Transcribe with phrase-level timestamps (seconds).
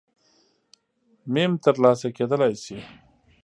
[1.33, 2.77] م ترلاسه کېدلای شي